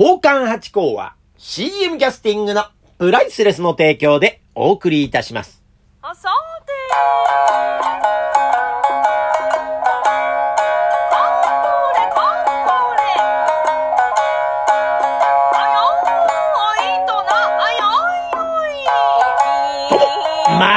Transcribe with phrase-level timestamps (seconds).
[0.00, 2.64] 宝冠八甲は CM キャスティングの
[2.96, 5.62] プライスレスの提供でお送りいたします。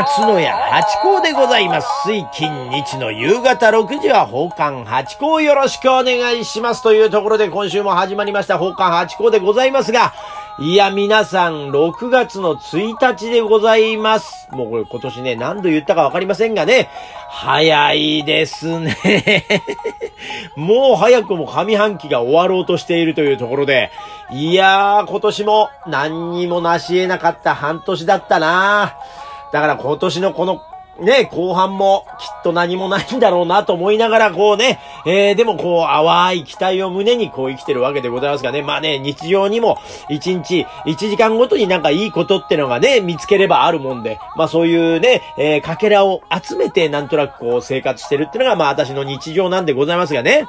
[0.03, 1.87] 松野屋八甲でございます。
[2.07, 6.83] 水金日の夕方6時は宝冠八甲よろしくお願いします。
[6.83, 10.13] というところで今週も始まりました宝冠八甲でございますが、
[10.59, 14.49] いや、皆さん、6月の1日でございます。
[14.51, 16.89] もうこれ今年ね、何度言ったかわかりませんがね、
[17.29, 18.97] 早いですね。
[20.57, 23.89] もう早くも上半期が終わろうとしているというところで、
[24.31, 28.97] いやー、今年も何にも成し得なかった半年だったな
[29.53, 30.63] だから今年のこの
[30.99, 39.77] ね、後半もきっと何もないんだろうなと思いながらこうね、えー、でもこう淡い期待を胸にこう生きてるわけでございますがね、まあね、日常にも
[40.09, 50.45] 1日1時間ごとになんかいいことってのがね、見つければあるもんで、まあそういうね、えー、かけらを集めてなんとなくこう生活してるってのがまあ私の日常なんでございますがね。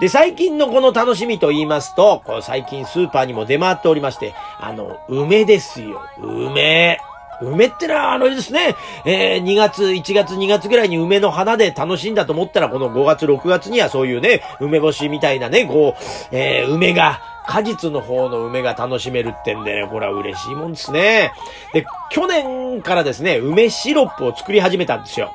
[0.00, 6.00] で、最近のこの楽しみと言いますと、こう最近スーパーにも出回っておりまして、あの、梅ですよ。
[6.18, 7.11] 梅。
[7.42, 21.32] 梅ってのはあれですね、えー、2月、1月、2月ぐらいに梅の花で楽しんだと思ったら、この5月、6月にはそういうね、梅干しみたいなね、こう、えー、梅が、果実の方の梅が楽しめるってんでね、これは嬉しいもんですね。
[21.72, 25.34] で、去年からですね、梅シロップを作り始めたんですよ。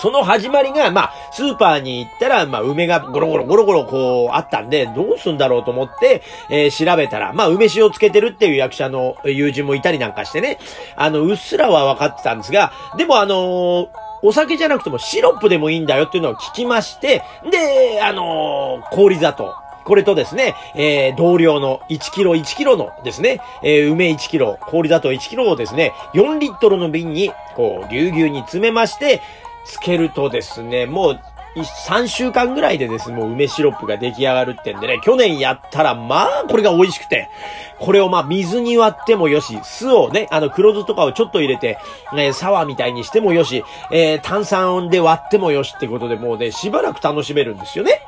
[0.00, 10.58] その始まりが、まあ、スーパーに行ったら、まあ、梅がゴロゴロゴロゴロこう、あったんで、どうすんだろうと思って、えー調べたら、まあ、梅酒をつけてるっていう役者の友人もいたりなんかしてね、
[10.96, 13.88] あの、うっすらは分かってたんですが、でもあのー
[14.22, 19.54] お酒じゃなくてもシロップでもいいんだよっていうのを聞きまして、で、あのー氷砂糖。
[19.84, 29.20] これとですね、えー、同量の1キロ1キロのですね、えー梅1キロ、氷砂糖1キロをですね、4リットルの瓶に、こう、ぎゅうぎゅうに詰めまして、
[29.66, 31.20] つけるとですね、もう、
[31.62, 37.30] 3週間ぐらいでですね、もう梅シロップが出来上がるってんでね、去年やったら、まあ、これが美味しくて、
[37.78, 41.78] これをまあ、水に割ってもよし、酢をね、あの、黒酢とかをちょっと入れて、
[42.12, 48.02] えーサワーみたいにしてもよし、えー炭酸で割ってもよしってことで、もうね、しばらく楽しめるんですよね。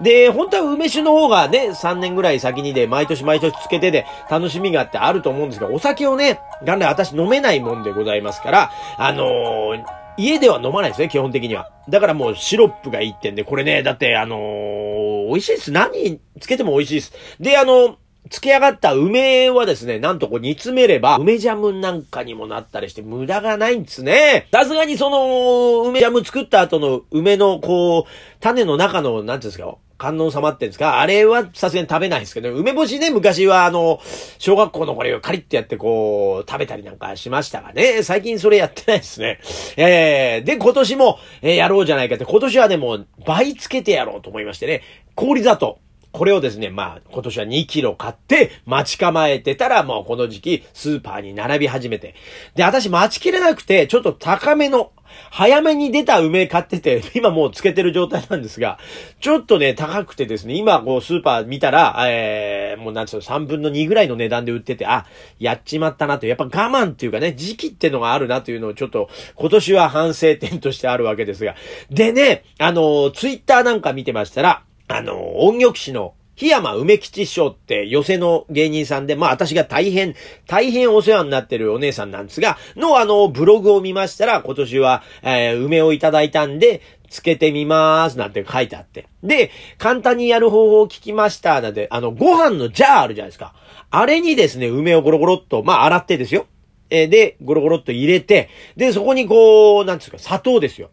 [0.00, 11.70] で、本当は梅酒の方がね、3年ぐらい先にで、毎年毎年つけてで、楽しみがあってあると思うんですが、お酒をね、元来私飲めないもんでございますから、あのー家では飲まないですね、基本的には。
[11.88, 15.72] だからもうシロップがいいってんで、これね、だってあのー美味しいです。
[15.72, 17.12] 何つけても美味しいです。
[17.38, 24.48] で、あの漬け上がった梅はですね、なんとこう煮詰めれば、梅ジャムなんかにもなったりして無駄がないんですね。
[24.52, 28.04] さすがにその、梅ジャム作った後の梅のこう、
[28.40, 31.00] 種の中の、なんていうんですか、観音様ってんですか？
[31.00, 34.00] あれはさすがに食べないですけど、梅干しね、昔はあの、
[34.38, 39.40] 小学校のこれカリッてやってこう、食べたりなんかしましたがね、最近それやってないですね。
[39.76, 44.82] えー、で、今年も、えーやろうじゃないかって、今年はでも、倍つけてやろうと思いましてね、
[45.16, 45.80] 氷砂糖。
[46.12, 52.14] これをですね、まあ、今年は2キロ買って、待ち構えてたら、もうこの時期、スーパーに並び始めて。
[52.54, 54.92] で、私待ちきれなくて、ちょっと高めの、
[55.30, 58.78] 早めに出た梅買ってて、 今もうつけてる状態なんですが、
[59.20, 65.06] ちょっとね、高くてですね、今こうスーパー見たら、えー、もうなんつうの、3分の2ぐらいの値段で売ってて、あ、
[65.38, 71.54] やっちまったなと、やっぱ我慢っていうかね、時期ってのがあるなというのをちょっと、今年は反省点としてあるわけですが。
[71.90, 80.14] でね、あの、ツイッターなんか見てましたら、あの、音曲師の、檜山梅吉師匠って寄席の芸人さんで、まあ私が大変、
[80.46, 89.08] 大変お世話になってるお姉さんなんですが、のあの、ブログを見ましたら、今年は、えー梅をいただいたんで、つけてみまーすなんて書いてあって。
[89.22, 91.60] で、簡単にやる方法を聞きました。
[91.60, 93.54] なんて、あの、ご飯のジャーあるじゃないですか。
[93.90, 96.46] あれにですね、梅をゴロゴロっと、まあ洗ってですよ。
[96.90, 100.90] えーで、ゴロゴロっと入れて、で、そこにこう、なんですか、砂糖ですよ。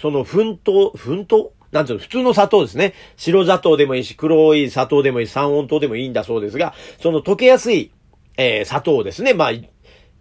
[0.00, 1.52] その、粉糖、粉糖？
[1.72, 2.94] なんていうの、普通の砂糖ですね。
[3.16, 7.92] 白砂糖でもいいし、黒い砂糖でもいい、三温糖でもいいんだそうですが、その溶けやすい、
[8.36, 9.50] えー砂糖ですね、まあ、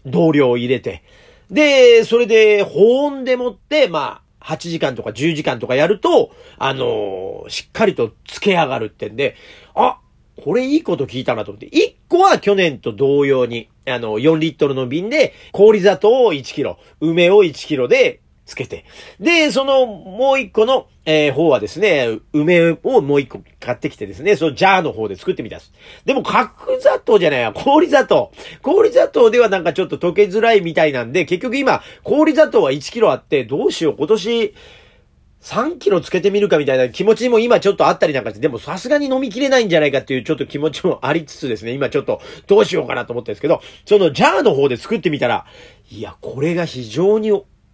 [0.05, 1.03] 同量を入れて。
[1.49, 9.35] で、それで、保温でもって、まあ、8時間とか10時間とかやると、あのーしっかりと漬け上がるってんで、
[9.73, 9.99] あ、
[10.43, 11.67] これいいこと聞いたなと思って。
[11.67, 18.83] 1個は去年と同様に、あの、4リットルの瓶で、氷砂糖を1キロ、梅を1キロでつけて。
[19.19, 25.73] で、その、もう一個の、えー方はですね、梅をもう一個買ってきてですね、そのジャーの方で作ってみたんです。
[26.05, 26.49] でも、角
[26.79, 28.31] 砂糖じゃないや、氷砂糖。
[28.61, 34.53] 氷砂糖ではなんかちょっと溶けづらいみたいなんで、結局今、氷砂糖は1キロあって、どうしよう、今年、
[35.41, 45.45] 3キロつけてみるかみたいな気持ちも今ちょっとあったりなんかして、でもさすがに飲みきれないんじゃないかっていうちょっと気持ちもありつつですね、今ちょっとどうしようかなと思ってるんですけど、そのジャーの方で作ってみたら、
[45.91, 47.31] いや、これが非常に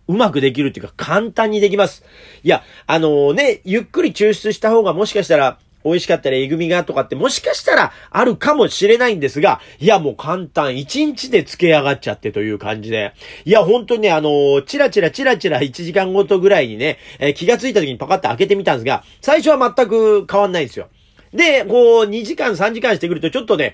[0.07, 2.03] うまくできるっていうか簡単にできます。
[2.43, 13.13] いや、あのね、ゆっくり抽出した方がもしかしたら美味しかったらえぐみがとかってもしかしたらあるかもしれないんですが、いやもう簡単、1日で付け上がっちゃってという感じで。
[13.45, 20.87] いや本当にね、あのー、チラチラチラチラ1時間ごとぐらいにね、えー気がついた時にパカッと開けてみたんですが、最初は全く変わんないんですよ。
[21.33, 23.73] で、こう、2時間3時間してくるとちょっとね、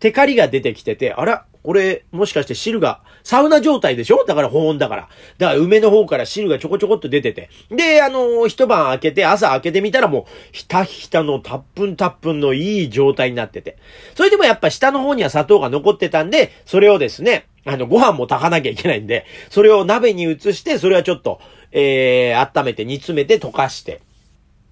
[0.00, 4.24] テカリが出てきてて、あら、これ、もしかして汁が、サウナ状態でしょ？
[4.24, 5.08] だから保温だから。
[5.36, 7.50] だから梅の方から汁がちょこちょこっと出てて。
[7.68, 13.76] で、あのー一晩開けて、朝開けてみたらもう、ひたひたのたっぷんたっぷんのいい状態になってて。
[14.14, 21.40] それでもやっぱ下の方には砂糖が残ってたんで、それをですね、あの、ご飯も炊かなきゃいけないんで、それを鍋に移して、それはちょっと、
[21.72, 24.00] えー、温めて煮詰めて溶かして、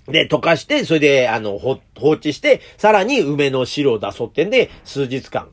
[0.09, 5.49] で、溶かして、それで、あの、放置して、さらに梅の汁を出そうってんで、数日間、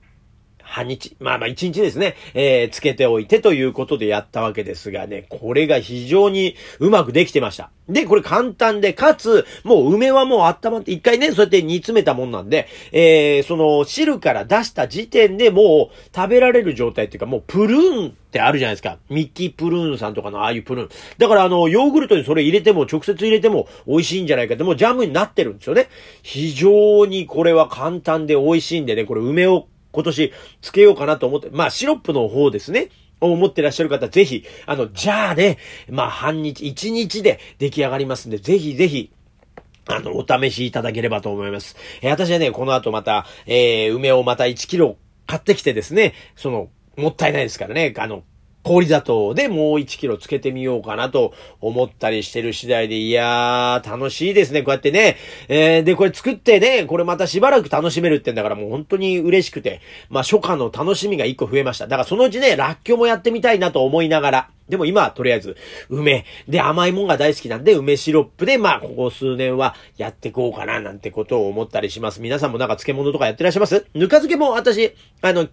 [0.73, 7.69] 半日、まあまあ一日ですね、えー、つけておいてということでやったわけですがね、これが非常にうまくできてました。
[7.87, 18.97] で、これ簡単で、かつ、もう梅はもう温まって、一回ね、そうやって煮詰めたもんなんで、えー、その汁から出した時点でもう食べられる状態っていうか、もうプルーンってあるじゃないですか。
[19.09, 20.89] ミッキープルーンさんとかのああいうプルーン。
[21.19, 25.89] だからあの、ヨーグルトにそれ入れても、直接入れても美味しいんじゃないかって、もうジャムになってるんですよね。
[26.23, 32.90] 非常にこれは簡単で美味しいんでね、これ梅を今年つけようかなと思って、まあシロップの方ですね。
[33.22, 35.57] を思ってらっしゃる方、ぜひ、あの、じゃあね、
[35.90, 39.12] まあ半日、一日で出来上がりますんで、ぜひぜひ、
[39.88, 41.78] あの、お試しいただければと思います。
[42.01, 48.24] えー私はね、この後また、えー梅をまた1キロ買ってきてですね、その、もったいないですからね、あの、
[48.63, 55.18] 氷砂糖でもう1キロつけてみようかなと思ったりしてる次第で、いやー、楽しいですね、こうやってね。
[55.50, 61.88] えーで、これ作ってね、これまたしばらく楽しめるってんだからもう本当に嬉しくて、まあ初夏の楽しみが1個増えました。
[61.88, 65.57] だからそのうちね、ラッキョもやってみたいなと思いながら、でも今とりあえず、
[65.89, 66.24] 梅。
[66.48, 72.21] で、甘いもんが大好きなんで、梅シロップで、まあ、ここ数年はやっていこうかな、なんてことを思ったりします。
[72.21, 73.86] 皆さんもなんか漬物とかやってらっしゃいます？
[73.94, 75.50] ぬか漬けも私、あの、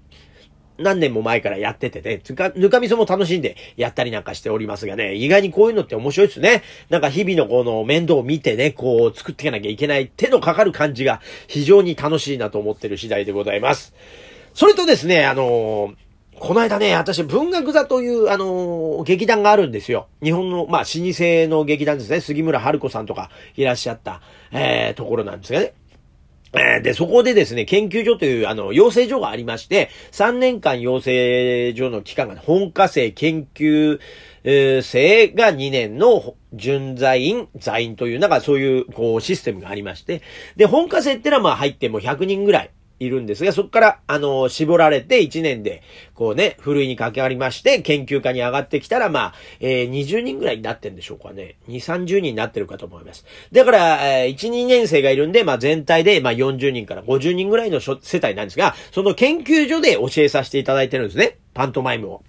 [0.80, 6.62] 何年も前からやっててね、つか、ぬか味噌も楽しんでやったりなんかしておりますがね、意外にこういうのって面白いですね。
[6.88, 13.94] なんか日々のこの面倒を見てね、こう作っていかなきゃいけない手のかかる感じが非常に楽しいなと思ってる次第でございます。
[14.54, 15.94] それとですね、あのー
[16.40, 20.08] この間ね、私、文学座という、あのー劇団があるんですよ。
[20.22, 22.22] 日本の、まあ、老舗の劇団ですね。
[22.22, 25.74] 杉村春子さんとかいらっしゃった、えー、ところなんですがね。
[26.52, 34.00] で、そこでですね、研究所という、あの、養成所がありまして、3年間養成所の期間が、本科生研究
[34.42, 40.22] 生が2年の準在員、在員という、なんかそういう、こう、システムがありまして、
[40.56, 42.70] で、本科生ってのはまあ入っても100人ぐらい。
[43.00, 45.82] いるんですが、そこから、あの、絞られて1年で、
[46.14, 51.56] こうね、ふるいにかけありまして、研究家に上がってきたら、まあ、えー20人ぐらいになってんでしょうかね。
[51.68, 53.24] 2、30人になってるかと思います。
[53.52, 61.38] だから、えー1、2年生がいるんで、まあ全体で、まあ40人から50人ぐらいの世帯なんですが、その研究所で教えさせていただいてるんですね。
[61.54, 62.22] パントマイムを。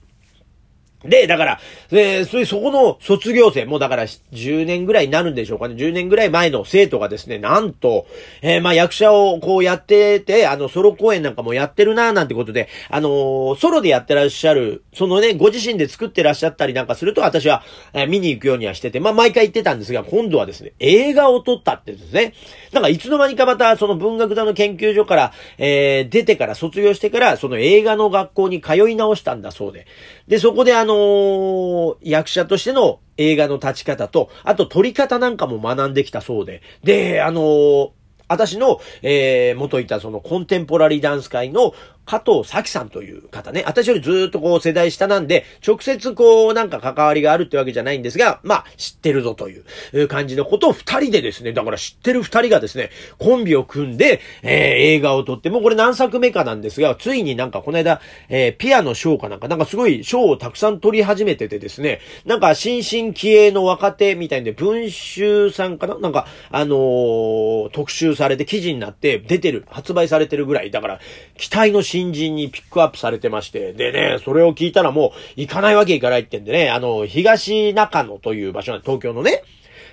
[1.04, 1.60] で、だから、
[1.92, 5.76] えーそれ、そこの卒業生、もうだから10年ぐらいになるんでしょうかね。
[5.76, 8.06] 10年ぐらい前の生徒がですね、なんと、
[8.42, 22.34] えーまあ役者をこうやってて、あの、ソロ公演なんかもやってるな、なんてことで、あのーソロでやってらっしゃる、そのね、ご自身で作ってらっしゃったりなんかすると、私は、えー見に行くようにはしてて、まあ毎回言ってたんですが、今度はですね、映画を撮ったってですね、
[22.74, 29.88] なんかいつの間にかまた、その文学座の研究所から、えー出てから、卒業してから、その映画の学校に通い直したんだそうで。
[30.28, 36.62] で、そこであのの役者としての映画の立ち方と、あと撮り方なんかも学んできたそうで。
[36.84, 37.94] で、あの
[38.28, 41.74] 私の、えー、元いたそのコンテンポラリーダンス界の
[42.06, 43.64] 加藤咲さんという方ね。
[43.66, 49.62] 私よりずっとこう世代下なんで、直接こうなんか関わりがあるってわけじゃないんですが、まあ知ってるぞとい
[49.94, 65.98] う感じのことを二人でですね、だから知ってる二人がですね、コンビを組んで、えー映画を撮って、もうこれ何作目かなんですが、ついになんかこの間、えーピアノ賞かなんか、なんかすごい賞をたくさん取り始めててですね、なんか新進気鋭の若手みたいで、文集さんかな？
[66.00, 71.00] なんか、あのー特集されて記事になって出てる、発売されてるぐらい、だから、
[71.38, 79.44] 期待の新人にピックアップされてまして、でね、それを聞いたらもう行かないわけいかないってんでね、あの、東中野という場所なんで、東京のね。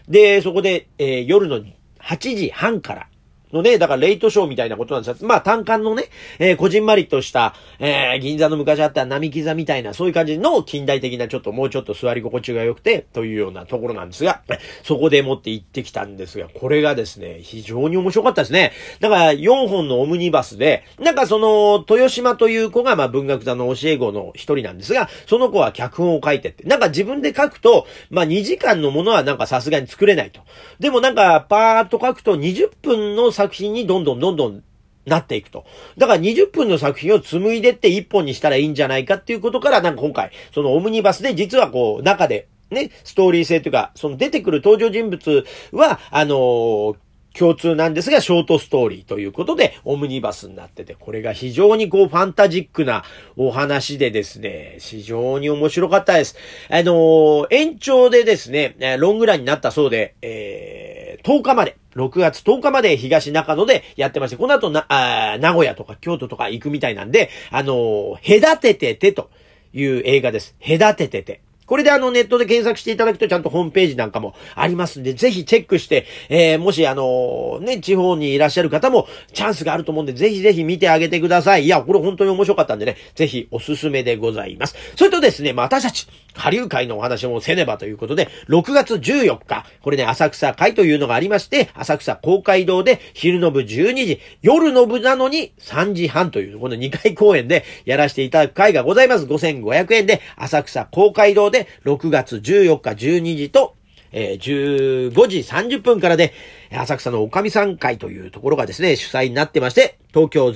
[0.09, 1.61] で、そこで、えー夜の
[2.01, 3.09] 8時半から、
[3.53, 5.29] のね、だからレイトショーみたいなことなんですよ。
[5.29, 6.05] まあ単館のね、
[6.39, 14.43] えー、こじんまりとした、えー、銀座の昔あった並木座みたいな、そういう感じの近代的なちょっともうちょっと座り心地が良くて、というようなところなんですが、
[14.83, 18.73] そこでもって行ってきたんですが、これがですね、非常に面白かったですね。
[19.01, 30.41] だから4本のオムニバスで、なんかその、豊島という子がまあ文学座の教え子の一人なんですが、その子は脚本を書いてって、なんか自分で書くと、まあ2時間のものはなんかさすがに作れないと。
[30.79, 34.65] でもなんかパーッと書くと20分の作品にどんどんどんどん
[35.07, 35.65] なっていくと。
[35.97, 46.97] だから20分の作品を紡いでって1本にしたらいいんじゃないかっていうことから、なんか今回、そのオムニバスで実はこう、中で、ね、ストーリー性というか、その出てくる登場人物は、あのー
[47.39, 53.05] 共通なんですが、ショートストーリーということで、オムニバスになってて、これが非常にこう、ファンタジックな
[53.37, 56.37] お話でですね、非常に面白かったです。
[56.69, 69.31] あのー延長でですね、ロングランになったそうで、えー10日まで、6月10日まで東中野でやってまして、この後な、あ名古屋とか京都とか行くみたいなんで、あのー隔てててと
[69.73, 70.57] いう映画です。
[70.61, 71.41] 隔ててて。
[71.69, 81.65] これであのネットで検索していただくとちゃんとホームページなんかもありますんで、ぜひチェックして、えー、もしあのね、地方にいらっしゃる方もチャンスがあると思うんで、ぜひぜひ見てあげてください。
[81.65, 84.75] いや、これ本当に面白かったんでね、ぜひおすすめでございます。
[84.97, 99.27] それとですね、まあ私たち、下流会のお話もせねばということで、6月14日、これね、浅草会というのがありまして、浅草公会堂で昼の部12時、夜の部なのに3時半という、この2回公演でやらせていただく会がございます。
[99.27, 103.75] 5500円で、浅草公会堂で6月14日12時と、
[104.13, 106.33] えー15時30分からで、
[106.73, 110.49] 浅草のおかみさん会というところがですね、主催になってまして、東京